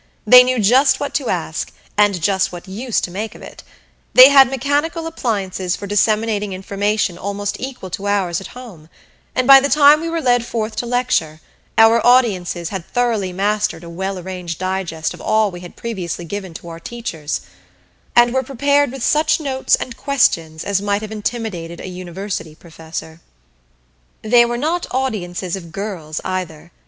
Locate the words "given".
16.25-16.55